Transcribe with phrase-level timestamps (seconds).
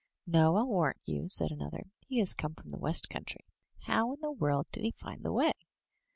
[0.13, 3.45] '* "No, ril warrant you,*' said another, "he has come from the west country.
[3.81, 5.51] How in the world did he find the way?